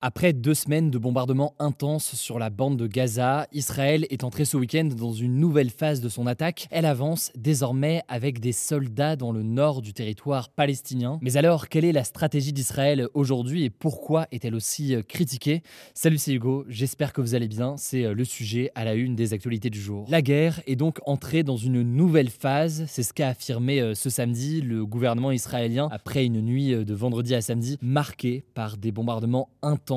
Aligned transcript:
Après 0.00 0.32
deux 0.32 0.54
semaines 0.54 0.92
de 0.92 0.98
bombardements 0.98 1.56
intenses 1.58 2.14
sur 2.14 2.38
la 2.38 2.50
bande 2.50 2.76
de 2.76 2.86
Gaza, 2.86 3.48
Israël 3.52 4.06
est 4.10 4.22
entré 4.22 4.44
ce 4.44 4.56
week-end 4.56 4.84
dans 4.84 5.12
une 5.12 5.34
nouvelle 5.34 5.70
phase 5.70 6.00
de 6.00 6.08
son 6.08 6.28
attaque. 6.28 6.68
Elle 6.70 6.86
avance 6.86 7.32
désormais 7.36 8.02
avec 8.06 8.38
des 8.38 8.52
soldats 8.52 9.16
dans 9.16 9.32
le 9.32 9.42
nord 9.42 9.82
du 9.82 9.92
territoire 9.92 10.50
palestinien. 10.50 11.18
Mais 11.20 11.36
alors, 11.36 11.68
quelle 11.68 11.84
est 11.84 11.90
la 11.90 12.04
stratégie 12.04 12.52
d'Israël 12.52 13.08
aujourd'hui 13.12 13.64
et 13.64 13.70
pourquoi 13.70 14.28
est-elle 14.30 14.54
aussi 14.54 14.94
euh, 14.94 15.02
critiquée? 15.02 15.64
Salut, 15.94 16.18
c'est 16.18 16.32
Hugo, 16.32 16.64
j'espère 16.68 17.12
que 17.12 17.20
vous 17.20 17.34
allez 17.34 17.48
bien. 17.48 17.76
C'est 17.76 18.04
euh, 18.04 18.14
le 18.14 18.22
sujet 18.22 18.70
à 18.76 18.84
la 18.84 18.94
une 18.94 19.16
des 19.16 19.32
actualités 19.32 19.68
du 19.68 19.80
jour. 19.80 20.06
La 20.08 20.22
guerre 20.22 20.60
est 20.68 20.76
donc 20.76 21.00
entrée 21.06 21.42
dans 21.42 21.56
une 21.56 21.82
nouvelle 21.82 22.30
phase. 22.30 22.84
C'est 22.86 23.02
ce 23.02 23.12
qu'a 23.12 23.30
affirmé 23.30 23.80
euh, 23.80 23.94
ce 23.96 24.10
samedi 24.10 24.60
le 24.60 24.86
gouvernement 24.86 25.32
israélien 25.32 25.88
après 25.90 26.24
une 26.24 26.40
nuit 26.40 26.84
de 26.84 26.94
vendredi 26.94 27.34
à 27.34 27.40
samedi 27.40 27.78
marquée 27.82 28.44
par 28.54 28.76
des 28.76 28.92
bombardements 28.92 29.48
intenses 29.60 29.87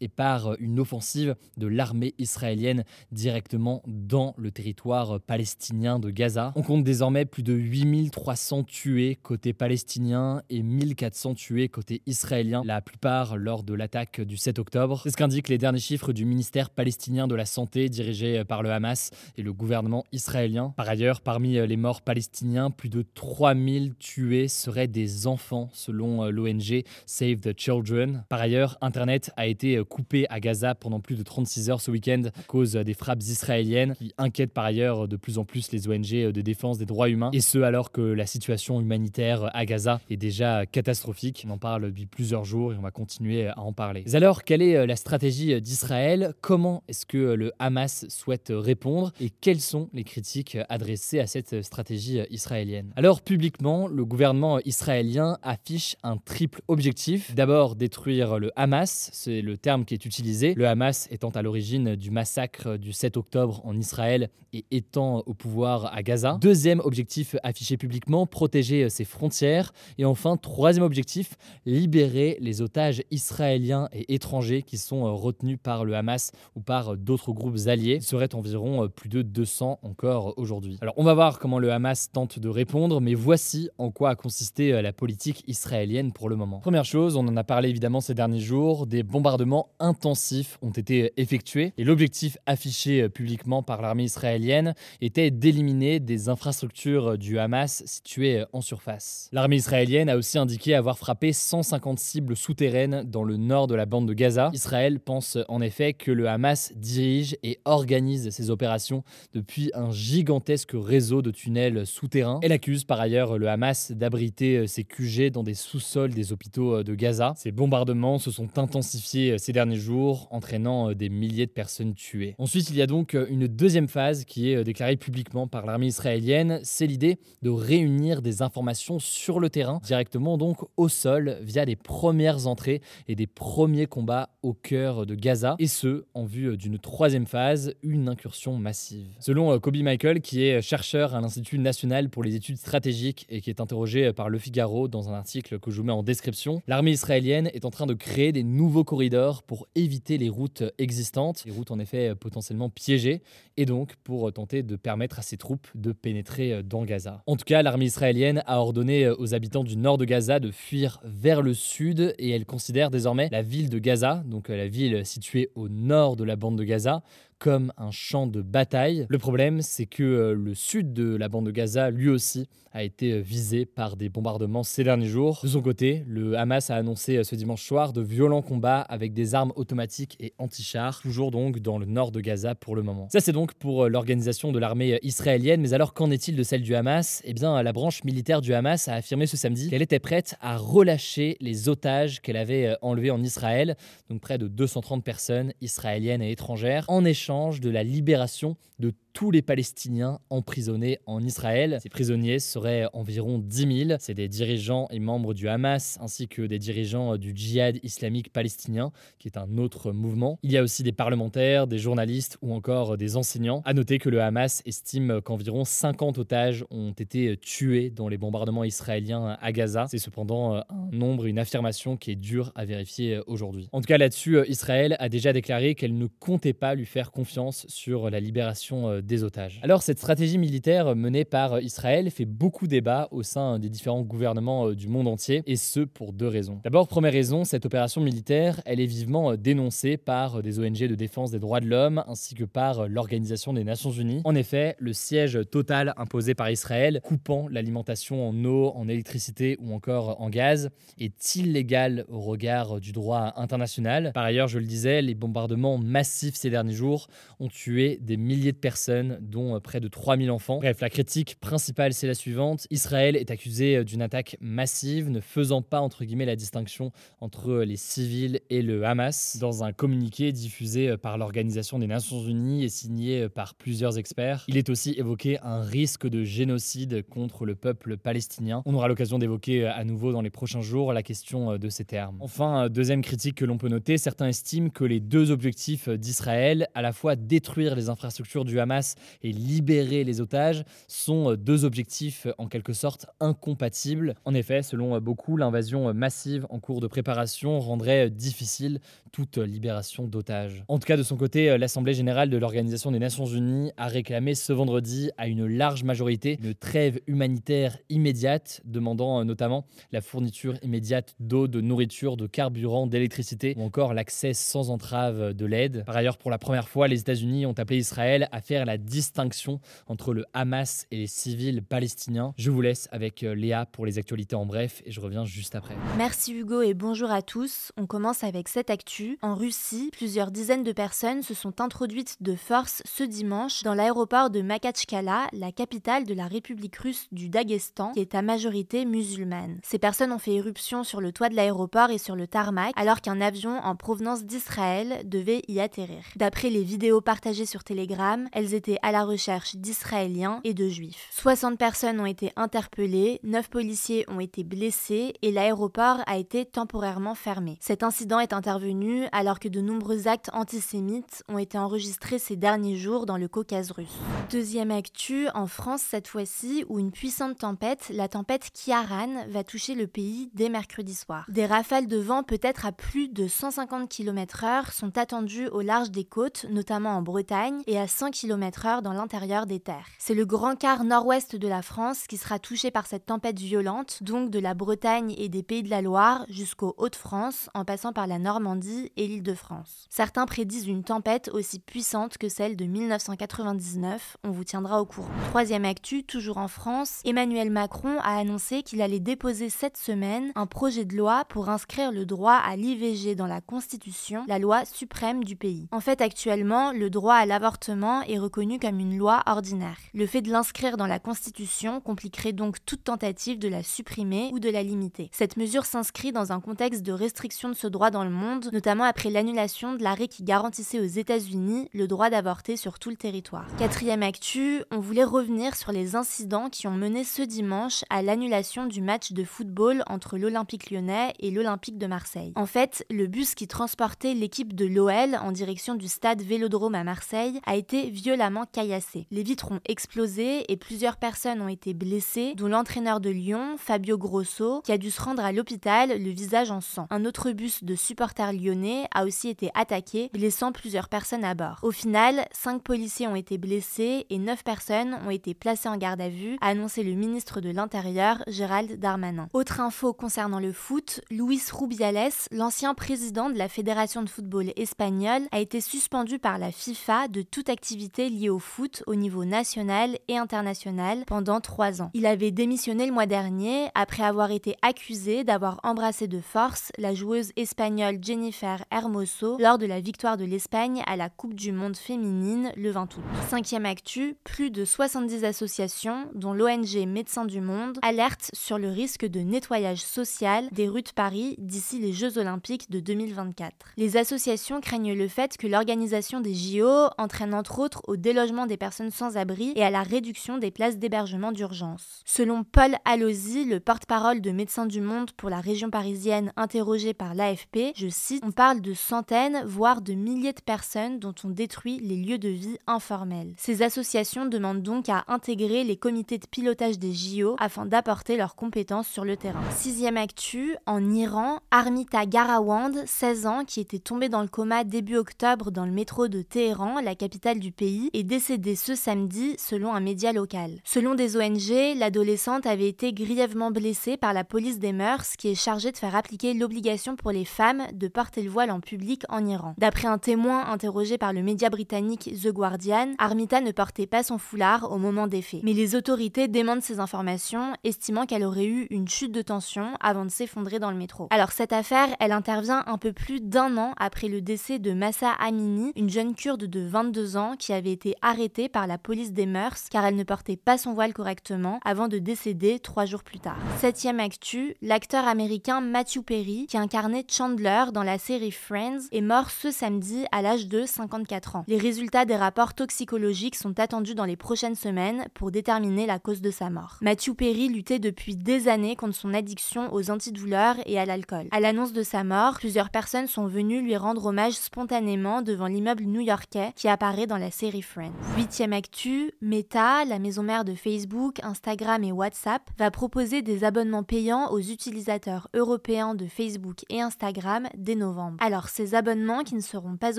et 0.00 0.08
par 0.08 0.54
une 0.60 0.78
offensive 0.78 1.34
de 1.56 1.66
l'armée 1.66 2.14
israélienne 2.18 2.84
directement 3.10 3.82
dans 3.86 4.32
le 4.38 4.52
territoire 4.52 5.20
palestinien 5.20 5.98
de 5.98 6.10
Gaza. 6.10 6.52
On 6.54 6.62
compte 6.62 6.84
désormais 6.84 7.24
plus 7.24 7.42
de 7.42 7.52
8300 7.52 8.62
tués 8.64 9.18
côté 9.20 9.52
palestinien 9.52 10.42
et 10.50 10.62
1400 10.62 11.34
tués 11.34 11.68
côté 11.68 12.00
israélien, 12.06 12.62
la 12.64 12.80
plupart 12.80 13.36
lors 13.36 13.64
de 13.64 13.74
l'attaque 13.74 14.20
du 14.20 14.36
7 14.36 14.60
octobre. 14.60 15.00
C'est 15.02 15.10
ce 15.10 15.16
qu'indiquent 15.16 15.48
les 15.48 15.58
derniers 15.58 15.80
chiffres 15.80 16.12
du 16.12 16.24
ministère 16.24 16.70
palestinien 16.70 17.26
de 17.26 17.34
la 17.34 17.44
Santé 17.44 17.88
dirigé 17.88 18.44
par 18.44 18.62
le 18.62 18.70
Hamas 18.70 19.10
et 19.36 19.42
le 19.42 19.52
gouvernement 19.52 20.04
israélien. 20.12 20.72
Par 20.76 20.88
ailleurs, 20.88 21.22
parmi 21.22 21.54
les 21.54 21.76
morts 21.76 22.02
palestiniens, 22.02 22.70
plus 22.70 22.88
de 22.88 23.04
3000 23.14 23.94
tués 23.96 24.46
seraient 24.46 24.86
des 24.86 25.26
enfants 25.26 25.70
selon 25.72 26.30
l'ONG 26.30 26.84
Save 27.06 27.40
the 27.40 27.58
Children. 27.58 28.24
Par 28.28 28.40
ailleurs, 28.40 28.78
Internet 28.80 29.32
a 29.40 29.46
été 29.46 29.82
coupé 29.88 30.26
à 30.28 30.38
Gaza 30.38 30.74
pendant 30.74 31.00
plus 31.00 31.16
de 31.16 31.22
36 31.22 31.70
heures 31.70 31.80
ce 31.80 31.90
week-end 31.90 32.24
à 32.38 32.42
cause 32.42 32.72
des 32.74 32.94
frappes 32.94 33.22
israéliennes 33.22 33.94
qui 33.96 34.12
inquiètent 34.18 34.52
par 34.52 34.64
ailleurs 34.64 35.08
de 35.08 35.16
plus 35.16 35.38
en 35.38 35.44
plus 35.44 35.72
les 35.72 35.88
ONG 35.88 36.32
de 36.32 36.40
défense 36.42 36.76
des 36.76 36.84
droits 36.84 37.08
humains. 37.08 37.30
Et 37.32 37.40
ce 37.40 37.58
alors 37.58 37.90
que 37.90 38.02
la 38.02 38.26
situation 38.26 38.80
humanitaire 38.80 39.50
à 39.54 39.64
Gaza 39.64 40.00
est 40.10 40.18
déjà 40.18 40.66
catastrophique. 40.66 41.44
On 41.48 41.52
en 41.52 41.58
parle 41.58 41.86
depuis 41.86 42.06
plusieurs 42.06 42.44
jours 42.44 42.74
et 42.74 42.76
on 42.76 42.82
va 42.82 42.90
continuer 42.90 43.46
à 43.46 43.58
en 43.60 43.72
parler. 43.72 44.04
Mais 44.06 44.14
alors, 44.14 44.44
quelle 44.44 44.60
est 44.60 44.86
la 44.86 44.96
stratégie 44.96 45.60
d'Israël? 45.62 46.34
Comment 46.42 46.82
est-ce 46.88 47.06
que 47.06 47.16
le 47.16 47.52
Hamas 47.58 48.06
souhaite 48.08 48.52
répondre? 48.54 49.12
Et 49.20 49.30
quelles 49.30 49.60
sont 49.60 49.88
les 49.94 50.04
critiques 50.04 50.58
adressées 50.68 51.20
à 51.20 51.26
cette 51.26 51.62
stratégie 51.62 52.20
israélienne? 52.30 52.92
Alors, 52.96 53.22
publiquement, 53.22 53.88
le 53.88 54.04
gouvernement 54.04 54.60
israélien 54.66 55.38
affiche 55.42 55.96
un 56.02 56.18
triple 56.18 56.60
objectif. 56.68 57.34
D'abord, 57.34 57.74
détruire 57.74 58.38
le 58.38 58.50
Hamas, 58.56 59.10
c'est 59.30 59.42
le 59.42 59.56
terme 59.56 59.84
qui 59.84 59.94
est 59.94 60.04
utilisé, 60.04 60.54
le 60.54 60.66
Hamas 60.66 61.06
étant 61.12 61.30
à 61.30 61.42
l'origine 61.42 61.94
du 61.94 62.10
massacre 62.10 62.76
du 62.76 62.92
7 62.92 63.16
octobre 63.16 63.60
en 63.64 63.76
Israël 63.76 64.28
et 64.52 64.64
étant 64.72 65.22
au 65.26 65.34
pouvoir 65.34 65.94
à 65.94 66.02
Gaza. 66.02 66.36
Deuxième 66.40 66.80
objectif 66.80 67.36
affiché 67.44 67.76
publiquement, 67.76 68.26
protéger 68.26 68.90
ses 68.90 69.04
frontières. 69.04 69.72
Et 69.98 70.04
enfin, 70.04 70.36
troisième 70.36 70.84
objectif, 70.84 71.36
libérer 71.64 72.38
les 72.40 72.60
otages 72.60 73.04
israéliens 73.12 73.88
et 73.92 74.14
étrangers 74.14 74.62
qui 74.62 74.78
sont 74.78 75.14
retenus 75.16 75.58
par 75.62 75.84
le 75.84 75.94
Hamas 75.94 76.32
ou 76.56 76.60
par 76.60 76.96
d'autres 76.96 77.32
groupes 77.32 77.58
alliés. 77.66 77.98
Il 78.00 78.02
serait 78.02 78.34
environ 78.34 78.88
plus 78.88 79.08
de 79.08 79.22
200 79.22 79.78
encore 79.82 80.34
aujourd'hui. 80.38 80.78
Alors 80.80 80.94
on 80.96 81.04
va 81.04 81.14
voir 81.14 81.38
comment 81.38 81.60
le 81.60 81.72
Hamas 81.72 82.10
tente 82.10 82.40
de 82.40 82.48
répondre, 82.48 83.00
mais 83.00 83.14
voici 83.14 83.70
en 83.78 83.92
quoi 83.92 84.10
a 84.10 84.14
consisté 84.16 84.82
la 84.82 84.92
politique 84.92 85.44
israélienne 85.46 86.12
pour 86.12 86.28
le 86.28 86.34
moment. 86.34 86.58
Première 86.58 86.84
chose, 86.84 87.14
on 87.16 87.28
en 87.28 87.36
a 87.36 87.44
parlé 87.44 87.68
évidemment 87.68 88.00
ces 88.00 88.14
derniers 88.14 88.40
jours, 88.40 88.88
des 88.88 89.04
bombardements 89.20 89.68
intensifs 89.80 90.58
ont 90.62 90.70
été 90.70 91.12
effectués 91.18 91.74
et 91.76 91.84
l'objectif 91.84 92.38
affiché 92.46 93.10
publiquement 93.10 93.62
par 93.62 93.82
l'armée 93.82 94.04
israélienne 94.04 94.74
était 95.02 95.30
d'éliminer 95.30 96.00
des 96.00 96.30
infrastructures 96.30 97.18
du 97.18 97.38
Hamas 97.38 97.82
situées 97.84 98.44
en 98.54 98.62
surface. 98.62 99.28
L'armée 99.32 99.56
israélienne 99.56 100.08
a 100.08 100.16
aussi 100.16 100.38
indiqué 100.38 100.74
avoir 100.74 100.96
frappé 100.96 101.34
150 101.34 101.98
cibles 101.98 102.34
souterraines 102.34 103.02
dans 103.02 103.22
le 103.22 103.36
nord 103.36 103.66
de 103.66 103.74
la 103.74 103.84
bande 103.84 104.08
de 104.08 104.14
Gaza. 104.14 104.50
Israël 104.54 105.00
pense 105.00 105.36
en 105.48 105.60
effet 105.60 105.92
que 105.92 106.10
le 106.10 106.26
Hamas 106.26 106.72
dirige 106.74 107.36
et 107.42 107.60
organise 107.66 108.30
ses 108.30 108.48
opérations 108.48 109.04
depuis 109.34 109.70
un 109.74 109.90
gigantesque 109.90 110.72
réseau 110.72 111.20
de 111.20 111.30
tunnels 111.30 111.86
souterrains. 111.86 112.40
Elle 112.42 112.52
accuse 112.52 112.84
par 112.84 113.00
ailleurs 113.00 113.36
le 113.36 113.50
Hamas 113.50 113.92
d'abriter 113.92 114.66
ses 114.66 114.84
QG 114.84 115.30
dans 115.30 115.42
des 115.42 115.52
sous-sols 115.52 116.14
des 116.14 116.32
hôpitaux 116.32 116.82
de 116.82 116.94
Gaza. 116.94 117.34
Ces 117.36 117.52
bombardements 117.52 118.18
se 118.18 118.30
sont 118.30 118.56
intensifiés 118.56 119.09
ces 119.38 119.52
derniers 119.52 119.76
jours, 119.76 120.28
entraînant 120.30 120.92
des 120.92 121.08
milliers 121.08 121.46
de 121.46 121.50
personnes 121.50 121.94
tuées. 121.94 122.34
Ensuite, 122.38 122.70
il 122.70 122.76
y 122.76 122.82
a 122.82 122.86
donc 122.86 123.16
une 123.28 123.48
deuxième 123.48 123.88
phase 123.88 124.24
qui 124.24 124.50
est 124.50 124.62
déclarée 124.62 124.96
publiquement 124.96 125.48
par 125.48 125.66
l'armée 125.66 125.86
israélienne, 125.86 126.60
c'est 126.62 126.86
l'idée 126.86 127.18
de 127.42 127.50
réunir 127.50 128.22
des 128.22 128.42
informations 128.42 128.98
sur 128.98 129.40
le 129.40 129.50
terrain, 129.50 129.80
directement 129.84 130.38
donc 130.38 130.58
au 130.76 130.88
sol, 130.88 131.38
via 131.42 131.64
les 131.64 131.76
premières 131.76 132.46
entrées 132.46 132.80
et 133.08 133.16
des 133.16 133.26
premiers 133.26 133.86
combats 133.86 134.30
au 134.42 134.52
cœur 134.52 135.06
de 135.06 135.14
Gaza, 135.14 135.56
et 135.58 135.66
ce, 135.66 136.04
en 136.14 136.24
vue 136.24 136.56
d'une 136.56 136.78
troisième 136.78 137.26
phase, 137.26 137.74
une 137.82 138.08
incursion 138.08 138.56
massive. 138.56 139.08
Selon 139.18 139.58
Kobe 139.58 139.76
Michael, 139.76 140.20
qui 140.20 140.44
est 140.44 140.62
chercheur 140.62 141.14
à 141.14 141.20
l'Institut 141.20 141.58
national 141.58 142.10
pour 142.10 142.22
les 142.22 142.34
études 142.36 142.58
stratégiques 142.58 143.26
et 143.28 143.40
qui 143.40 143.50
est 143.50 143.60
interrogé 143.60 144.12
par 144.12 144.28
Le 144.28 144.38
Figaro 144.38 144.88
dans 144.88 145.08
un 145.08 145.14
article 145.14 145.58
que 145.58 145.70
je 145.70 145.80
vous 145.80 145.86
mets 145.86 145.92
en 145.92 146.02
description, 146.02 146.62
l'armée 146.66 146.92
israélienne 146.92 147.50
est 147.54 147.64
en 147.64 147.70
train 147.70 147.86
de 147.86 147.94
créer 147.94 148.32
des 148.32 148.44
nouveaux 148.44 148.84
corridors 148.84 148.99
pour 149.46 149.66
éviter 149.74 150.18
les 150.18 150.28
routes 150.28 150.62
existantes, 150.78 151.44
les 151.46 151.52
routes 151.52 151.70
en 151.70 151.78
effet 151.78 152.14
potentiellement 152.14 152.68
piégées, 152.68 153.22
et 153.56 153.64
donc 153.64 153.96
pour 154.04 154.32
tenter 154.32 154.62
de 154.62 154.76
permettre 154.76 155.18
à 155.18 155.22
ses 155.22 155.36
troupes 155.36 155.68
de 155.74 155.92
pénétrer 155.92 156.62
dans 156.62 156.84
Gaza. 156.84 157.22
En 157.26 157.36
tout 157.36 157.44
cas, 157.44 157.62
l'armée 157.62 157.86
israélienne 157.86 158.42
a 158.46 158.60
ordonné 158.60 159.08
aux 159.08 159.34
habitants 159.34 159.64
du 159.64 159.76
nord 159.76 159.98
de 159.98 160.04
Gaza 160.04 160.40
de 160.40 160.50
fuir 160.50 161.00
vers 161.04 161.42
le 161.42 161.54
sud 161.54 162.14
et 162.18 162.30
elle 162.30 162.44
considère 162.44 162.90
désormais 162.90 163.28
la 163.32 163.42
ville 163.42 163.70
de 163.70 163.78
Gaza, 163.78 164.22
donc 164.26 164.48
la 164.48 164.68
ville 164.68 165.06
située 165.06 165.50
au 165.54 165.68
nord 165.68 166.16
de 166.16 166.24
la 166.24 166.36
bande 166.36 166.58
de 166.58 166.64
Gaza, 166.64 167.02
comme 167.40 167.72
un 167.78 167.90
champ 167.90 168.26
de 168.26 168.42
bataille. 168.42 169.06
Le 169.08 169.18
problème, 169.18 169.62
c'est 169.62 169.86
que 169.86 170.32
le 170.36 170.54
sud 170.54 170.92
de 170.92 171.16
la 171.16 171.28
bande 171.28 171.46
de 171.46 171.50
Gaza, 171.50 171.90
lui 171.90 172.08
aussi, 172.08 172.46
a 172.72 172.84
été 172.84 173.20
visé 173.20 173.66
par 173.66 173.96
des 173.96 174.08
bombardements 174.08 174.62
ces 174.62 174.84
derniers 174.84 175.08
jours. 175.08 175.40
De 175.42 175.48
son 175.48 175.60
côté, 175.60 176.04
le 176.06 176.38
Hamas 176.38 176.70
a 176.70 176.76
annoncé 176.76 177.24
ce 177.24 177.34
dimanche 177.34 177.64
soir 177.64 177.92
de 177.92 178.00
violents 178.00 178.42
combats 178.42 178.82
avec 178.82 179.12
des 179.12 179.34
armes 179.34 179.52
automatiques 179.56 180.16
et 180.20 180.34
anti-chars, 180.38 181.00
toujours 181.00 181.32
donc 181.32 181.58
dans 181.58 181.78
le 181.78 181.86
nord 181.86 182.12
de 182.12 182.20
Gaza 182.20 182.54
pour 182.54 182.76
le 182.76 182.82
moment. 182.82 183.08
Ça, 183.10 183.18
c'est 183.18 183.32
donc 183.32 183.54
pour 183.54 183.88
l'organisation 183.88 184.52
de 184.52 184.58
l'armée 184.60 185.00
israélienne, 185.02 185.62
mais 185.62 185.72
alors 185.72 185.94
qu'en 185.94 186.10
est-il 186.10 186.36
de 186.36 186.42
celle 186.44 186.62
du 186.62 186.76
Hamas? 186.76 187.22
Eh 187.24 187.32
bien, 187.32 187.60
la 187.60 187.72
branche 187.72 188.04
militaire 188.04 188.40
du 188.40 188.54
Hamas 188.54 188.86
a 188.86 188.94
affirmé 188.94 189.26
ce 189.26 189.36
samedi 189.36 189.70
qu'elle 189.70 189.82
était 189.82 189.98
prête 189.98 190.36
à 190.40 190.56
relâcher 190.56 191.38
les 191.40 191.68
otages 191.68 192.20
qu'elle 192.20 192.36
avait 192.36 192.76
enlevés 192.82 193.10
en 193.10 193.22
Israël, 193.22 193.76
donc 194.10 194.20
près 194.20 194.38
de 194.38 194.46
230 194.46 195.02
personnes 195.02 195.52
israéliennes 195.60 196.22
et 196.22 196.30
étrangères, 196.30 196.84
en 196.86 197.04
échange 197.04 197.29
de 197.30 197.70
la 197.70 197.84
libération 197.84 198.56
de 198.80 198.92
tous 199.12 199.30
les 199.30 199.42
Palestiniens 199.42 200.18
emprisonnés 200.30 200.98
en 201.06 201.22
Israël. 201.22 201.78
Ces 201.82 201.88
prisonniers 201.88 202.38
seraient 202.40 202.88
environ 202.92 203.38
10 203.38 203.86
000. 203.86 203.98
C'est 204.00 204.14
des 204.14 204.26
dirigeants 204.28 204.88
et 204.90 204.98
membres 204.98 205.34
du 205.34 205.48
Hamas 205.48 205.98
ainsi 206.00 206.26
que 206.26 206.42
des 206.42 206.58
dirigeants 206.58 207.16
du 207.16 207.32
djihad 207.34 207.78
islamique 207.84 208.32
palestinien, 208.32 208.90
qui 209.18 209.28
est 209.28 209.36
un 209.36 209.58
autre 209.58 209.92
mouvement. 209.92 210.38
Il 210.42 210.50
y 210.50 210.56
a 210.56 210.62
aussi 210.62 210.82
des 210.82 210.92
parlementaires, 210.92 211.66
des 211.68 211.78
journalistes 211.78 212.36
ou 212.42 212.52
encore 212.52 212.96
des 212.96 213.16
enseignants. 213.16 213.62
À 213.64 213.74
noter 213.74 213.98
que 213.98 214.08
le 214.08 214.22
Hamas 214.22 214.62
estime 214.66 215.20
qu'environ 215.20 215.64
50 215.64 216.18
otages 216.18 216.64
ont 216.70 216.92
été 216.92 217.36
tués 217.36 217.90
dans 217.90 218.08
les 218.08 218.18
bombardements 218.18 218.64
israéliens 218.64 219.36
à 219.40 219.52
Gaza. 219.52 219.86
C'est 219.88 219.98
cependant 219.98 220.54
un 220.54 220.64
nombre, 220.90 221.26
une 221.26 221.38
affirmation 221.38 221.96
qui 221.96 222.10
est 222.10 222.16
dure 222.16 222.50
à 222.56 222.64
vérifier 222.64 223.20
aujourd'hui. 223.26 223.68
En 223.72 223.80
tout 223.80 223.86
cas, 223.86 223.98
là-dessus, 223.98 224.38
Israël 224.48 224.96
a 224.98 225.08
déjà 225.08 225.32
déclaré 225.32 225.74
qu'elle 225.74 225.96
ne 225.96 226.06
comptait 226.06 226.54
pas 226.54 226.74
lui 226.74 226.86
faire 226.86 227.10
confiance 227.10 227.19
sur 227.68 228.10
la 228.10 228.20
libération 228.20 229.00
des 229.00 229.24
otages. 229.24 229.60
Alors 229.62 229.82
cette 229.82 229.98
stratégie 229.98 230.38
militaire 230.38 230.94
menée 230.94 231.24
par 231.24 231.60
Israël 231.60 232.10
fait 232.10 232.24
beaucoup 232.24 232.66
débat 232.66 233.08
au 233.10 233.22
sein 233.22 233.58
des 233.58 233.68
différents 233.68 234.02
gouvernements 234.02 234.70
du 234.70 234.88
monde 234.88 235.08
entier, 235.08 235.42
et 235.46 235.56
ce 235.56 235.80
pour 235.80 236.12
deux 236.12 236.28
raisons. 236.28 236.60
D'abord, 236.64 236.88
première 236.88 237.12
raison, 237.12 237.44
cette 237.44 237.66
opération 237.66 238.00
militaire, 238.00 238.60
elle 238.64 238.80
est 238.80 238.86
vivement 238.86 239.36
dénoncée 239.36 239.96
par 239.96 240.42
des 240.42 240.58
ONG 240.58 240.78
de 240.78 240.94
défense 240.94 241.30
des 241.30 241.38
droits 241.38 241.60
de 241.60 241.66
l'homme 241.66 242.04
ainsi 242.06 242.34
que 242.34 242.44
par 242.44 242.88
l'Organisation 242.88 243.52
des 243.52 243.64
Nations 243.64 243.90
Unies. 243.90 244.22
En 244.24 244.34
effet, 244.34 244.76
le 244.78 244.92
siège 244.92 245.38
total 245.50 245.94
imposé 245.96 246.34
par 246.34 246.50
Israël, 246.50 247.00
coupant 247.02 247.48
l'alimentation 247.48 248.28
en 248.28 248.44
eau, 248.44 248.72
en 248.74 248.88
électricité 248.88 249.56
ou 249.60 249.74
encore 249.74 250.20
en 250.20 250.30
gaz, 250.30 250.70
est 250.98 251.36
illégal 251.36 252.04
au 252.08 252.20
regard 252.20 252.80
du 252.80 252.92
droit 252.92 253.32
international. 253.36 254.12
Par 254.14 254.24
ailleurs, 254.24 254.48
je 254.48 254.58
le 254.58 254.66
disais, 254.66 255.02
les 255.02 255.14
bombardements 255.14 255.78
massifs 255.78 256.34
ces 256.34 256.50
derniers 256.50 256.72
jours 256.72 257.08
ont 257.38 257.48
tué 257.48 257.98
des 258.00 258.16
milliers 258.16 258.52
de 258.52 258.56
personnes, 258.56 259.18
dont 259.20 259.58
près 259.60 259.80
de 259.80 259.88
3000 259.88 260.30
enfants. 260.30 260.58
Bref, 260.58 260.80
la 260.80 260.90
critique 260.90 261.36
principale, 261.40 261.92
c'est 261.92 262.06
la 262.06 262.14
suivante. 262.14 262.66
Israël 262.70 263.16
est 263.16 263.30
accusé 263.30 263.84
d'une 263.84 264.02
attaque 264.02 264.36
massive, 264.40 265.10
ne 265.10 265.20
faisant 265.20 265.62
pas, 265.62 265.80
entre 265.80 266.04
guillemets, 266.04 266.26
la 266.26 266.36
distinction 266.36 266.92
entre 267.20 267.56
les 267.62 267.76
civils 267.76 268.40
et 268.50 268.62
le 268.62 268.84
Hamas. 268.84 269.38
Dans 269.40 269.64
un 269.64 269.72
communiqué 269.72 270.32
diffusé 270.32 270.96
par 270.96 271.18
l'Organisation 271.18 271.78
des 271.78 271.86
Nations 271.86 272.22
Unies 272.22 272.64
et 272.64 272.68
signé 272.68 273.28
par 273.28 273.54
plusieurs 273.54 273.98
experts, 273.98 274.44
il 274.48 274.56
est 274.56 274.70
aussi 274.70 274.94
évoqué 274.98 275.38
un 275.42 275.62
risque 275.62 276.06
de 276.08 276.24
génocide 276.24 277.04
contre 277.08 277.44
le 277.44 277.54
peuple 277.54 277.96
palestinien. 277.96 278.62
On 278.66 278.74
aura 278.74 278.88
l'occasion 278.88 279.18
d'évoquer 279.18 279.66
à 279.66 279.84
nouveau 279.84 280.12
dans 280.12 280.22
les 280.22 280.30
prochains 280.30 280.62
jours 280.62 280.92
la 280.92 281.02
question 281.02 281.56
de 281.58 281.68
ces 281.68 281.84
termes. 281.84 282.18
Enfin, 282.20 282.68
deuxième 282.68 283.02
critique 283.02 283.36
que 283.36 283.44
l'on 283.44 283.58
peut 283.58 283.68
noter, 283.68 283.98
certains 283.98 284.28
estiment 284.28 284.70
que 284.70 284.84
les 284.84 285.00
deux 285.00 285.30
objectifs 285.30 285.88
d'Israël, 285.88 286.68
à 286.74 286.82
la 286.90 286.94
fois 286.94 287.14
détruire 287.14 287.76
les 287.76 287.88
infrastructures 287.88 288.44
du 288.44 288.58
Hamas 288.58 288.96
et 289.22 289.30
libérer 289.30 290.02
les 290.02 290.20
otages, 290.20 290.64
sont 290.88 291.36
deux 291.36 291.64
objectifs 291.64 292.26
en 292.36 292.48
quelque 292.48 292.72
sorte 292.72 293.06
incompatibles. 293.20 294.16
En 294.24 294.34
effet, 294.34 294.62
selon 294.62 295.00
beaucoup, 295.00 295.36
l'invasion 295.36 295.94
massive 295.94 296.48
en 296.50 296.58
cours 296.58 296.80
de 296.80 296.88
préparation 296.88 297.60
rendrait 297.60 298.10
difficile 298.10 298.80
toute 299.12 299.38
libération 299.38 300.08
d'otages. 300.08 300.64
En 300.66 300.80
tout 300.80 300.86
cas, 300.86 300.96
de 300.96 301.04
son 301.04 301.16
côté, 301.16 301.56
l'Assemblée 301.58 301.94
générale 301.94 302.28
de 302.28 302.36
l'Organisation 302.36 302.90
des 302.90 302.98
Nations 302.98 303.26
Unies 303.26 303.70
a 303.76 303.86
réclamé 303.86 304.34
ce 304.34 304.52
vendredi 304.52 305.12
à 305.16 305.28
une 305.28 305.46
large 305.46 305.84
majorité 305.84 306.40
une 306.42 306.54
trêve 306.54 306.98
humanitaire 307.06 307.78
immédiate, 307.88 308.62
demandant 308.64 309.24
notamment 309.24 309.64
la 309.92 310.00
fourniture 310.00 310.54
immédiate 310.64 311.14
d'eau, 311.20 311.46
de 311.46 311.60
nourriture, 311.60 312.16
de 312.16 312.26
carburant, 312.26 312.88
d'électricité 312.88 313.54
ou 313.56 313.62
encore 313.62 313.94
l'accès 313.94 314.34
sans 314.34 314.70
entrave 314.70 315.34
de 315.34 315.46
l'aide. 315.46 315.84
Par 315.86 315.96
ailleurs, 315.96 316.18
pour 316.18 316.32
la 316.32 316.38
première 316.38 316.68
fois, 316.68 316.79
les 316.88 317.00
États-Unis 317.00 317.46
ont 317.46 317.54
appelé 317.58 317.78
Israël 317.78 318.28
à 318.32 318.40
faire 318.40 318.64
la 318.64 318.78
distinction 318.78 319.60
entre 319.86 320.14
le 320.14 320.24
Hamas 320.34 320.86
et 320.90 320.96
les 320.96 321.06
civils 321.06 321.62
palestiniens. 321.62 322.34
Je 322.36 322.50
vous 322.50 322.60
laisse 322.60 322.88
avec 322.92 323.22
Léa 323.22 323.66
pour 323.66 323.86
les 323.86 323.98
actualités 323.98 324.36
en 324.36 324.46
bref 324.46 324.82
et 324.84 324.92
je 324.92 325.00
reviens 325.00 325.24
juste 325.24 325.54
après. 325.54 325.74
Merci 325.96 326.34
Hugo 326.34 326.62
et 326.62 326.74
bonjour 326.74 327.10
à 327.10 327.22
tous. 327.22 327.72
On 327.76 327.86
commence 327.86 328.24
avec 328.24 328.48
cette 328.48 328.70
actu. 328.70 329.18
En 329.22 329.34
Russie, 329.34 329.90
plusieurs 329.92 330.30
dizaines 330.30 330.64
de 330.64 330.72
personnes 330.72 331.22
se 331.22 331.34
sont 331.34 331.60
introduites 331.60 332.16
de 332.20 332.34
force 332.34 332.82
ce 332.84 333.04
dimanche 333.04 333.62
dans 333.62 333.74
l'aéroport 333.74 334.30
de 334.30 334.42
Makachkala, 334.42 335.26
la 335.32 335.52
capitale 335.52 336.04
de 336.04 336.14
la 336.14 336.26
République 336.26 336.76
russe 336.76 337.06
du 337.12 337.28
Daghestan, 337.28 337.92
qui 337.92 338.00
est 338.00 338.14
à 338.14 338.22
majorité 338.22 338.84
musulmane. 338.84 339.58
Ces 339.62 339.78
personnes 339.78 340.12
ont 340.12 340.18
fait 340.18 340.34
éruption 340.34 340.84
sur 340.84 341.00
le 341.00 341.12
toit 341.12 341.28
de 341.28 341.36
l'aéroport 341.36 341.90
et 341.90 341.98
sur 341.98 342.16
le 342.16 342.26
tarmac, 342.26 342.72
alors 342.76 343.00
qu'un 343.00 343.20
avion 343.20 343.58
en 343.58 343.76
provenance 343.76 344.24
d'Israël 344.24 345.02
devait 345.04 345.42
y 345.48 345.60
atterrir. 345.60 346.02
D'après 346.16 346.50
les 346.50 346.69
vidéos 346.70 347.00
partagées 347.00 347.46
sur 347.46 347.64
Telegram, 347.64 348.28
elles 348.32 348.54
étaient 348.54 348.78
à 348.82 348.92
la 348.92 349.02
recherche 349.02 349.56
d'Israéliens 349.56 350.40
et 350.44 350.54
de 350.54 350.68
Juifs. 350.68 351.08
60 351.10 351.58
personnes 351.58 351.98
ont 351.98 352.06
été 352.06 352.32
interpellées, 352.36 353.18
9 353.24 353.50
policiers 353.50 354.04
ont 354.06 354.20
été 354.20 354.44
blessés 354.44 355.14
et 355.20 355.32
l'aéroport 355.32 355.98
a 356.06 356.16
été 356.16 356.44
temporairement 356.44 357.16
fermé. 357.16 357.58
Cet 357.60 357.82
incident 357.82 358.20
est 358.20 358.32
intervenu 358.32 359.06
alors 359.10 359.40
que 359.40 359.48
de 359.48 359.60
nombreux 359.60 360.06
actes 360.06 360.30
antisémites 360.32 361.24
ont 361.28 361.38
été 361.38 361.58
enregistrés 361.58 362.20
ces 362.20 362.36
derniers 362.36 362.76
jours 362.76 363.04
dans 363.04 363.16
le 363.16 363.26
Caucase 363.26 363.72
russe. 363.72 363.98
Deuxième 364.30 364.70
actu, 364.70 365.26
en 365.34 365.48
France 365.48 365.82
cette 365.82 366.06
fois-ci, 366.06 366.64
où 366.68 366.78
une 366.78 366.92
puissante 366.92 367.38
tempête, 367.38 367.90
la 367.92 368.06
tempête 368.06 368.48
Kiaran, 368.52 369.26
va 369.28 369.42
toucher 369.42 369.74
le 369.74 369.88
pays 369.88 370.30
dès 370.34 370.48
mercredi 370.48 370.94
soir. 370.94 371.24
Des 371.28 371.46
rafales 371.46 371.88
de 371.88 371.98
vent 371.98 372.22
peut-être 372.22 372.64
à 372.64 372.70
plus 372.70 373.08
de 373.08 373.26
150 373.26 373.90
km/h 373.90 374.72
sont 374.72 374.96
attendues 374.96 375.48
au 375.48 375.62
large 375.62 375.90
des 375.90 376.04
côtes, 376.04 376.46
en 376.70 377.02
Bretagne, 377.02 377.62
et 377.66 377.78
à 377.78 377.88
100 377.88 378.10
km/h 378.10 378.82
dans 378.82 378.92
l'intérieur 378.92 379.46
des 379.46 379.60
terres. 379.60 379.86
C'est 379.98 380.14
le 380.14 380.24
grand 380.24 380.56
quart 380.56 380.84
nord-ouest 380.84 381.36
de 381.36 381.48
la 381.48 381.62
France 381.62 382.06
qui 382.06 382.16
sera 382.16 382.38
touché 382.38 382.70
par 382.70 382.86
cette 382.86 383.06
tempête 383.06 383.38
violente, 383.38 384.02
donc 384.02 384.30
de 384.30 384.38
la 384.38 384.54
Bretagne 384.54 385.14
et 385.18 385.28
des 385.28 385.42
Pays 385.42 385.62
de 385.62 385.70
la 385.70 385.82
Loire 385.82 386.24
jusqu'aux 386.28 386.74
Hauts-de-France, 386.78 387.50
en 387.54 387.64
passant 387.64 387.92
par 387.92 388.06
la 388.06 388.18
Normandie 388.18 388.92
et 388.96 389.06
l'Île-de-France. 389.06 389.86
Certains 389.90 390.26
prédisent 390.26 390.68
une 390.68 390.84
tempête 390.84 391.30
aussi 391.32 391.58
puissante 391.58 392.18
que 392.18 392.28
celle 392.28 392.56
de 392.56 392.64
1999, 392.64 394.16
on 394.24 394.30
vous 394.30 394.44
tiendra 394.44 394.80
au 394.80 394.86
courant. 394.86 395.08
Troisième 395.30 395.64
actu, 395.64 396.04
toujours 396.04 396.38
en 396.38 396.48
France, 396.48 397.00
Emmanuel 397.04 397.50
Macron 397.50 397.98
a 398.02 398.18
annoncé 398.18 398.62
qu'il 398.62 398.82
allait 398.82 399.00
déposer 399.00 399.50
cette 399.50 399.76
semaine 399.76 400.32
un 400.34 400.46
projet 400.46 400.84
de 400.84 400.96
loi 400.96 401.24
pour 401.28 401.48
inscrire 401.48 401.92
le 401.92 402.06
droit 402.06 402.34
à 402.34 402.56
l'IVG 402.56 403.14
dans 403.14 403.26
la 403.26 403.40
Constitution, 403.40 404.24
la 404.28 404.38
loi 404.38 404.64
suprême 404.64 405.24
du 405.24 405.36
pays. 405.36 405.68
En 405.72 405.80
fait, 405.80 406.00
actuellement, 406.00 406.49
le 406.50 406.90
droit 406.90 407.14
à 407.14 407.26
l'avortement 407.26 408.02
est 408.02 408.18
reconnu 408.18 408.58
comme 408.58 408.80
une 408.80 408.98
loi 408.98 409.22
ordinaire. 409.26 409.76
Le 409.94 410.06
fait 410.06 410.20
de 410.20 410.30
l'inscrire 410.30 410.76
dans 410.76 410.88
la 410.88 410.98
Constitution 410.98 411.80
compliquerait 411.80 412.32
donc 412.32 412.56
toute 412.64 412.82
tentative 412.82 413.38
de 413.38 413.46
la 413.46 413.62
supprimer 413.62 414.30
ou 414.32 414.40
de 414.40 414.50
la 414.50 414.64
limiter. 414.64 415.10
Cette 415.12 415.36
mesure 415.36 415.64
s'inscrit 415.64 416.10
dans 416.10 416.32
un 416.32 416.40
contexte 416.40 416.82
de 416.82 416.92
restriction 416.92 417.50
de 417.50 417.54
ce 417.54 417.68
droit 417.68 417.90
dans 417.90 418.02
le 418.02 418.10
monde, 418.10 418.50
notamment 418.52 418.84
après 418.84 419.10
l'annulation 419.10 419.74
de 419.74 419.82
l'arrêt 419.82 420.08
qui 420.08 420.24
garantissait 420.24 420.80
aux 420.80 420.84
États-Unis 420.84 421.68
le 421.72 421.86
droit 421.86 422.10
d'avorter 422.10 422.56
sur 422.56 422.80
tout 422.80 422.90
le 422.90 422.96
territoire. 422.96 423.46
Quatrième 423.56 424.02
actu, 424.02 424.64
on 424.72 424.80
voulait 424.80 425.04
revenir 425.04 425.54
sur 425.54 425.70
les 425.70 425.94
incidents 425.94 426.50
qui 426.50 426.66
ont 426.66 426.76
mené 426.76 427.04
ce 427.04 427.22
dimanche 427.22 427.84
à 427.90 428.02
l'annulation 428.02 428.66
du 428.66 428.82
match 428.82 429.12
de 429.12 429.22
football 429.22 429.84
entre 429.86 430.18
l'Olympique 430.18 430.70
lyonnais 430.70 431.14
et 431.20 431.30
l'Olympique 431.30 431.78
de 431.78 431.86
Marseille. 431.86 432.32
En 432.34 432.46
fait, 432.46 432.84
le 432.90 433.06
bus 433.06 433.36
qui 433.36 433.46
transportait 433.46 434.14
l'équipe 434.14 434.54
de 434.54 434.66
l'OL 434.66 435.14
en 435.14 435.30
direction 435.30 435.76
du 435.76 435.86
stade 435.86 436.22
Vélodrome 436.40 436.74
à 436.74 436.84
Marseille 436.84 437.38
a 437.44 437.54
été 437.54 437.90
violemment 437.90 438.46
caillassé. 438.50 439.06
Les 439.10 439.22
vitres 439.22 439.52
ont 439.52 439.60
explosé 439.66 440.50
et 440.50 440.56
plusieurs 440.56 440.96
personnes 440.96 441.42
ont 441.42 441.48
été 441.48 441.74
blessées, 441.74 442.32
dont 442.34 442.48
l'entraîneur 442.48 443.00
de 443.00 443.10
Lyon, 443.10 443.56
Fabio 443.58 443.98
Grosso, 443.98 444.62
qui 444.62 444.72
a 444.72 444.78
dû 444.78 444.90
se 444.90 445.02
rendre 445.02 445.22
à 445.22 445.32
l'hôpital 445.32 446.02
le 446.02 446.10
visage 446.10 446.50
en 446.50 446.62
sang. 446.62 446.86
Un 446.88 447.04
autre 447.04 447.30
bus 447.32 447.62
de 447.62 447.74
supporters 447.74 448.32
lyonnais 448.32 448.86
a 448.94 449.04
aussi 449.04 449.28
été 449.28 449.50
attaqué, 449.54 450.08
blessant 450.14 450.50
plusieurs 450.50 450.88
personnes 450.88 451.24
à 451.24 451.34
bord. 451.34 451.58
Au 451.60 451.72
final, 451.72 452.26
5 452.32 452.62
policiers 452.62 453.06
ont 453.06 453.16
été 453.16 453.36
blessés 453.36 454.06
et 454.08 454.16
9 454.16 454.42
personnes 454.42 454.98
ont 455.06 455.10
été 455.10 455.34
placées 455.34 455.68
en 455.68 455.76
garde 455.76 456.00
à 456.00 456.08
vue, 456.08 456.38
a 456.40 456.46
annoncé 456.46 456.82
le 456.82 456.94
ministre 456.94 457.42
de 457.42 457.50
l'Intérieur, 457.50 458.24
Gérald 458.28 458.80
Darmanin. 458.80 459.28
Autre 459.34 459.60
info 459.60 459.92
concernant 459.92 460.40
le 460.40 460.54
foot, 460.54 461.02
Luis 461.10 461.42
Rubiales, 461.52 462.12
l'ancien 462.32 462.72
président 462.72 463.28
de 463.28 463.36
la 463.36 463.50
Fédération 463.50 464.02
de 464.02 464.08
football 464.08 464.54
espagnole, 464.56 465.28
a 465.32 465.40
été 465.40 465.60
suspendu 465.60 466.18
par 466.18 466.29
la 466.38 466.52
FIFA 466.52 467.08
de 467.08 467.22
toute 467.22 467.48
activité 467.48 468.08
liée 468.08 468.28
au 468.28 468.38
foot 468.38 468.82
au 468.86 468.94
niveau 468.94 469.24
national 469.24 469.98
et 470.08 470.16
international 470.16 471.04
pendant 471.06 471.40
3 471.40 471.82
ans. 471.82 471.90
Il 471.94 472.06
avait 472.06 472.30
démissionné 472.30 472.86
le 472.86 472.92
mois 472.92 473.06
dernier 473.06 473.68
après 473.74 474.02
avoir 474.02 474.30
été 474.30 474.56
accusé 474.62 475.24
d'avoir 475.24 475.60
embrassé 475.62 476.08
de 476.08 476.20
force 476.20 476.72
la 476.78 476.94
joueuse 476.94 477.32
espagnole 477.36 477.98
Jennifer 478.00 478.64
Hermoso 478.70 479.36
lors 479.38 479.58
de 479.58 479.66
la 479.66 479.80
victoire 479.80 480.16
de 480.16 480.24
l'Espagne 480.24 480.82
à 480.86 480.96
la 480.96 481.08
Coupe 481.08 481.34
du 481.34 481.52
Monde 481.52 481.76
féminine 481.76 482.52
le 482.56 482.70
20 482.70 482.96
août. 482.96 483.04
Cinquième 483.28 483.66
actu, 483.66 484.16
plus 484.24 484.50
de 484.50 484.64
70 484.64 485.24
associations, 485.24 486.08
dont 486.14 486.32
l'ONG 486.32 486.86
Médecins 486.86 487.24
du 487.24 487.40
Monde, 487.40 487.78
alertent 487.82 488.30
sur 488.32 488.58
le 488.58 488.68
risque 488.68 489.06
de 489.06 489.20
nettoyage 489.20 489.82
social 489.82 490.48
des 490.52 490.68
rues 490.68 490.82
de 490.82 490.90
Paris 490.94 491.34
d'ici 491.38 491.78
les 491.78 491.92
Jeux 491.92 492.18
Olympiques 492.18 492.70
de 492.70 492.80
2024. 492.80 493.54
Les 493.76 493.96
associations 493.96 494.60
craignent 494.60 494.94
le 494.94 495.08
fait 495.08 495.36
que 495.36 495.46
l'organisation 495.46 496.19
des 496.20 496.34
JO 496.34 496.88
entraîne 496.98 497.34
entre 497.34 497.58
autres 497.58 497.82
au 497.86 497.96
délogement 497.96 498.46
des 498.46 498.56
personnes 498.56 498.90
sans 498.90 499.16
abri 499.16 499.52
et 499.56 499.64
à 499.64 499.70
la 499.70 499.82
réduction 499.82 500.38
des 500.38 500.50
places 500.50 500.78
d'hébergement 500.78 501.32
d'urgence. 501.32 502.02
Selon 502.04 502.44
Paul 502.44 502.76
Allozy, 502.84 503.44
le 503.44 503.60
porte-parole 503.60 504.20
de 504.20 504.30
Médecins 504.30 504.66
du 504.66 504.80
Monde 504.80 505.10
pour 505.12 505.30
la 505.30 505.40
région 505.40 505.70
parisienne 505.70 506.32
interrogé 506.36 506.94
par 506.94 507.14
l'AFP, 507.14 507.72
je 507.74 507.88
cite, 507.88 508.22
on 508.24 508.32
parle 508.32 508.60
de 508.60 508.74
centaines, 508.74 509.42
voire 509.44 509.80
de 509.80 509.94
milliers 509.94 510.32
de 510.32 510.40
personnes 510.40 510.98
dont 510.98 511.14
on 511.24 511.28
détruit 511.28 511.78
les 511.80 511.96
lieux 511.96 512.18
de 512.18 512.28
vie 512.28 512.58
informels. 512.66 513.34
Ces 513.36 513.62
associations 513.62 514.26
demandent 514.26 514.62
donc 514.62 514.88
à 514.88 515.04
intégrer 515.08 515.64
les 515.64 515.76
comités 515.76 516.18
de 516.18 516.26
pilotage 516.26 516.78
des 516.78 516.92
JO 516.92 517.36
afin 517.38 517.66
d'apporter 517.66 518.16
leurs 518.16 518.34
compétences 518.34 518.88
sur 518.88 519.04
le 519.04 519.16
terrain. 519.16 519.42
Sixième 519.56 519.96
actu, 519.96 520.56
en 520.66 520.90
Iran, 520.90 521.40
Armita 521.50 522.06
Garawand, 522.06 522.72
16 522.86 523.26
ans, 523.26 523.44
qui 523.44 523.60
était 523.60 523.78
tombée 523.78 524.08
dans 524.08 524.22
le 524.22 524.28
coma 524.28 524.64
début 524.64 524.96
octobre 524.96 525.50
dans 525.50 525.64
le 525.64 525.72
métro 525.72 525.99
de 526.08 526.22
Téhéran, 526.22 526.80
la 526.80 526.94
capitale 526.94 527.38
du 527.38 527.52
pays, 527.52 527.90
est 527.92 528.02
décédée 528.02 528.56
ce 528.56 528.74
samedi 528.74 529.34
selon 529.38 529.74
un 529.74 529.80
média 529.80 530.12
local. 530.12 530.58
Selon 530.64 530.94
des 530.94 531.16
ONG, 531.16 531.76
l'adolescente 531.76 532.46
avait 532.46 532.68
été 532.68 532.92
grièvement 532.92 533.50
blessée 533.50 533.96
par 533.96 534.12
la 534.12 534.24
police 534.24 534.58
des 534.58 534.72
mœurs 534.72 535.16
qui 535.16 535.28
est 535.28 535.34
chargée 535.34 535.72
de 535.72 535.76
faire 535.76 535.96
appliquer 535.96 536.34
l'obligation 536.34 536.96
pour 536.96 537.10
les 537.10 537.24
femmes 537.24 537.62
de 537.72 537.88
porter 537.88 538.22
le 538.22 538.30
voile 538.30 538.50
en 538.50 538.60
public 538.60 539.02
en 539.08 539.26
Iran. 539.26 539.54
D'après 539.58 539.88
un 539.88 539.98
témoin 539.98 540.46
interrogé 540.46 540.98
par 540.98 541.12
le 541.12 541.22
média 541.22 541.50
britannique 541.50 542.10
The 542.22 542.28
Guardian, 542.28 542.94
Armita 542.98 543.40
ne 543.40 543.52
portait 543.52 543.86
pas 543.86 544.02
son 544.02 544.18
foulard 544.18 544.70
au 544.72 544.78
moment 544.78 545.06
des 545.06 545.22
faits. 545.22 545.42
Mais 545.42 545.52
les 545.52 545.74
autorités 545.74 546.28
démentent 546.28 546.62
ces 546.62 546.80
informations, 546.80 547.52
estimant 547.64 548.06
qu'elle 548.06 548.24
aurait 548.24 548.46
eu 548.46 548.66
une 548.70 548.88
chute 548.88 549.12
de 549.12 549.22
tension 549.22 549.74
avant 549.80 550.04
de 550.04 550.10
s'effondrer 550.10 550.58
dans 550.58 550.70
le 550.70 550.76
métro. 550.76 551.08
Alors 551.10 551.32
cette 551.32 551.52
affaire, 551.52 551.88
elle 552.00 552.12
intervient 552.12 552.64
un 552.66 552.78
peu 552.78 552.92
plus 552.92 553.20
d'un 553.20 553.56
an 553.58 553.74
après 553.78 554.08
le 554.08 554.20
décès 554.20 554.58
de 554.58 554.72
Massa 554.72 555.10
Amini, 555.18 555.72
une 555.76 555.89
jeune 555.90 556.14
kurde 556.14 556.44
de 556.44 556.60
22 556.60 557.16
ans 557.16 557.34
qui 557.38 557.52
avait 557.52 557.72
été 557.72 557.94
arrêtée 558.02 558.48
par 558.48 558.66
la 558.66 558.78
police 558.78 559.12
des 559.12 559.26
mœurs 559.26 559.68
car 559.70 559.84
elle 559.84 559.96
ne 559.96 560.04
portait 560.04 560.36
pas 560.36 560.58
son 560.58 560.72
voile 560.72 560.92
correctement 560.92 561.60
avant 561.64 561.88
de 561.88 561.98
décéder 561.98 562.58
trois 562.58 562.84
jours 562.84 563.02
plus 563.02 563.18
tard. 563.18 563.36
Septième 563.58 564.00
actu, 564.00 564.54
l'acteur 564.62 565.06
américain 565.06 565.60
Matthew 565.60 566.02
Perry, 566.02 566.46
qui 566.48 566.56
incarnait 566.56 567.04
Chandler 567.08 567.64
dans 567.72 567.82
la 567.82 567.98
série 567.98 568.30
Friends, 568.30 568.88
est 568.92 569.00
mort 569.00 569.30
ce 569.30 569.50
samedi 569.50 570.04
à 570.12 570.22
l'âge 570.22 570.48
de 570.48 570.64
54 570.64 571.36
ans. 571.36 571.44
Les 571.48 571.58
résultats 571.58 572.04
des 572.04 572.16
rapports 572.16 572.54
toxicologiques 572.54 573.36
sont 573.36 573.58
attendus 573.58 573.94
dans 573.94 574.04
les 574.04 574.16
prochaines 574.16 574.54
semaines 574.54 575.06
pour 575.14 575.30
déterminer 575.30 575.86
la 575.86 575.98
cause 575.98 576.20
de 576.20 576.30
sa 576.30 576.50
mort. 576.50 576.78
Matthew 576.80 577.14
Perry 577.14 577.48
luttait 577.48 577.78
depuis 577.78 578.16
des 578.16 578.48
années 578.48 578.76
contre 578.76 578.94
son 578.94 579.14
addiction 579.14 579.72
aux 579.72 579.90
antidouleurs 579.90 580.56
et 580.66 580.78
à 580.78 580.86
l'alcool. 580.86 581.28
À 581.30 581.40
l'annonce 581.40 581.72
de 581.72 581.82
sa 581.82 582.04
mort, 582.04 582.34
plusieurs 582.34 582.70
personnes 582.70 583.06
sont 583.06 583.26
venues 583.26 583.62
lui 583.62 583.76
rendre 583.76 584.06
hommage 584.06 584.34
spontanément 584.34 585.22
devant 585.22 585.46
l'immeuble 585.46 585.79
new-yorkais 585.86 586.52
qui 586.56 586.68
apparaît 586.68 587.06
dans 587.06 587.16
la 587.16 587.30
série 587.30 587.62
Friends. 587.62 587.92
Huitième 588.16 588.52
actu, 588.52 589.12
Meta, 589.20 589.84
la 589.84 589.98
maison 589.98 590.22
mère 590.22 590.44
de 590.44 590.54
Facebook, 590.54 591.20
Instagram 591.22 591.84
et 591.84 591.92
WhatsApp, 591.92 592.42
va 592.58 592.70
proposer 592.70 593.22
des 593.22 593.44
abonnements 593.44 593.82
payants 593.82 594.30
aux 594.30 594.40
utilisateurs 594.40 595.28
européens 595.34 595.94
de 595.94 596.06
Facebook 596.06 596.64
et 596.68 596.80
Instagram 596.80 597.48
dès 597.56 597.74
novembre. 597.74 598.16
Alors 598.20 598.48
ces 598.48 598.74
abonnements 598.74 599.22
qui 599.22 599.34
ne 599.34 599.40
seront 599.40 599.76
pas 599.76 599.98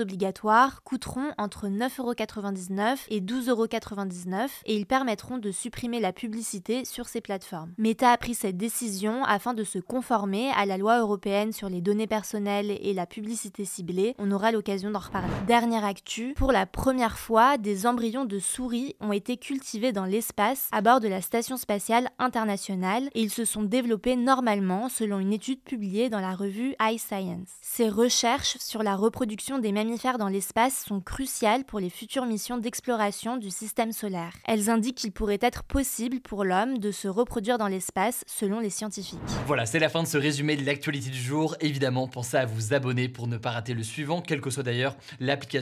obligatoires 0.00 0.82
coûteront 0.82 1.32
entre 1.38 1.68
9,99€ 1.68 3.06
et 3.08 3.20
12,99€ 3.20 4.48
et 4.66 4.76
ils 4.76 4.86
permettront 4.86 5.38
de 5.38 5.50
supprimer 5.50 6.00
la 6.00 6.12
publicité 6.12 6.84
sur 6.84 7.08
ces 7.08 7.20
plateformes. 7.20 7.72
Meta 7.78 8.10
a 8.10 8.16
pris 8.16 8.34
cette 8.34 8.56
décision 8.56 9.24
afin 9.24 9.54
de 9.54 9.64
se 9.64 9.78
conformer 9.78 10.50
à 10.56 10.66
la 10.66 10.78
loi 10.78 10.98
européenne 10.98 11.52
sur 11.52 11.68
les 11.68 11.80
données 11.80 12.06
personnelles 12.06 12.70
et 12.80 12.92
la 12.92 13.06
publicité 13.06 13.64
ciblée. 13.64 14.14
On 14.18 14.30
aura 14.30 14.52
l'occasion 14.52 14.90
d'en 14.90 14.98
reparler. 14.98 15.32
Actu, 15.80 16.34
pour 16.36 16.52
la 16.52 16.66
première 16.66 17.18
fois, 17.18 17.56
des 17.56 17.86
embryons 17.86 18.26
de 18.26 18.38
souris 18.38 18.94
ont 19.00 19.12
été 19.12 19.38
cultivés 19.38 19.92
dans 19.92 20.04
l'espace 20.04 20.68
à 20.70 20.82
bord 20.82 21.00
de 21.00 21.08
la 21.08 21.22
station 21.22 21.56
spatiale 21.56 22.10
internationale 22.18 23.08
et 23.14 23.22
ils 23.22 23.30
se 23.30 23.46
sont 23.46 23.62
développés 23.62 24.16
normalement 24.16 24.90
selon 24.90 25.18
une 25.18 25.32
étude 25.32 25.62
publiée 25.62 26.10
dans 26.10 26.20
la 26.20 26.34
revue 26.34 26.74
iScience. 26.80 27.48
Ces 27.62 27.88
recherches 27.88 28.58
sur 28.58 28.82
la 28.82 28.94
reproduction 28.94 29.58
des 29.58 29.72
mammifères 29.72 30.18
dans 30.18 30.28
l'espace 30.28 30.84
sont 30.84 31.00
cruciales 31.00 31.64
pour 31.64 31.80
les 31.80 31.90
futures 31.90 32.26
missions 32.26 32.58
d'exploration 32.58 33.38
du 33.38 33.50
système 33.50 33.92
solaire. 33.92 34.32
Elles 34.44 34.68
indiquent 34.68 34.98
qu'il 34.98 35.12
pourrait 35.12 35.38
être 35.40 35.64
possible 35.64 36.20
pour 36.20 36.44
l'homme 36.44 36.78
de 36.78 36.90
se 36.90 37.08
reproduire 37.08 37.56
dans 37.56 37.68
l'espace 37.68 38.24
selon 38.26 38.60
les 38.60 38.70
scientifiques. 38.70 39.18
Voilà, 39.46 39.64
c'est 39.64 39.78
la 39.78 39.88
fin 39.88 40.02
de 40.02 40.08
ce 40.08 40.18
résumé 40.18 40.56
de 40.56 40.66
l'actualité 40.66 41.08
du 41.08 41.20
jour. 41.20 41.56
Évidemment, 41.60 42.08
pensez 42.08 42.36
à 42.36 42.44
vous 42.44 42.74
abonner 42.74 43.08
pour 43.08 43.26
ne 43.26 43.38
pas 43.38 43.50
rater 43.50 43.74
le 43.74 43.82
suivant, 43.82 44.20
quelle 44.20 44.40
que 44.40 44.50
soit 44.50 44.62
d'ailleurs 44.62 44.96
l'application 45.18 45.61